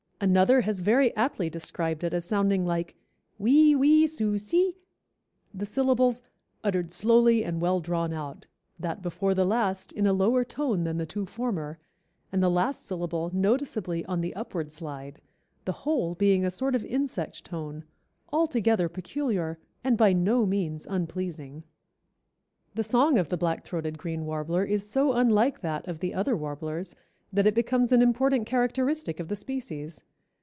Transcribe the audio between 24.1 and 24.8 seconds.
Warbler